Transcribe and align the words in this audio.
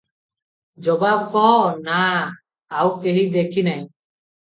ଜବାବ 0.85 1.19
କଃ 1.35 1.67
-ନା, 1.81 1.97
ଆଉ 2.79 2.95
କେହି 3.05 3.27
ଦେଖି 3.37 3.65
ନାହିଁ। 3.69 3.83